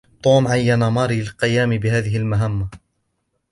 توم 0.23 0.47
عين 0.47 0.87
ماري 0.87 1.19
للقيام 1.21 1.69
بهذه 1.69 2.17
المهمة 2.17 2.69